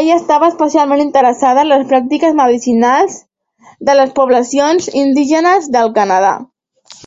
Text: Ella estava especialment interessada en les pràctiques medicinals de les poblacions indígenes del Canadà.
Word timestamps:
Ella 0.00 0.16
estava 0.22 0.50
especialment 0.54 1.04
interessada 1.06 1.64
en 1.66 1.70
les 1.70 1.88
pràctiques 1.94 2.38
medicinals 2.44 3.18
de 3.90 4.00
les 4.00 4.16
poblacions 4.22 4.92
indígenes 5.08 5.76
del 5.80 5.94
Canadà. 6.02 6.40